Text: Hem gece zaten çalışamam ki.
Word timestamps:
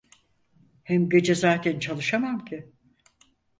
Hem 0.83 1.09
gece 1.09 1.35
zaten 1.35 1.79
çalışamam 1.79 2.45
ki. 2.45 2.71